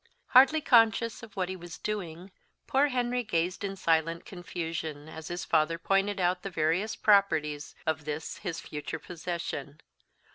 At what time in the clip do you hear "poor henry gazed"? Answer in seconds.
2.65-3.63